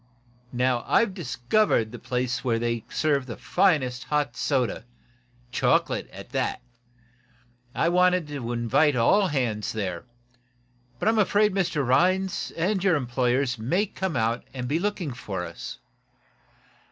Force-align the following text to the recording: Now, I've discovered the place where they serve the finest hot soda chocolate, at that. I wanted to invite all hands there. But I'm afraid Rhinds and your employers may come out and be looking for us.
Now, 0.51 0.83
I've 0.87 1.13
discovered 1.13 1.91
the 1.91 1.99
place 1.99 2.43
where 2.43 2.57
they 2.57 2.85
serve 2.89 3.27
the 3.27 3.37
finest 3.37 4.05
hot 4.05 4.35
soda 4.35 4.83
chocolate, 5.51 6.09
at 6.09 6.31
that. 6.31 6.63
I 7.75 7.87
wanted 7.89 8.25
to 8.29 8.51
invite 8.51 8.95
all 8.95 9.27
hands 9.27 9.71
there. 9.73 10.05
But 10.97 11.07
I'm 11.07 11.19
afraid 11.19 11.55
Rhinds 11.75 12.49
and 12.57 12.83
your 12.83 12.95
employers 12.95 13.59
may 13.59 13.85
come 13.85 14.15
out 14.15 14.43
and 14.55 14.67
be 14.67 14.79
looking 14.79 15.13
for 15.13 15.45
us. 15.45 15.77